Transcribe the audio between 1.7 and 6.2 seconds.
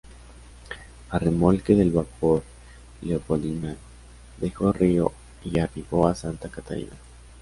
del vapor "Leopoldina" dejó Río y arribó a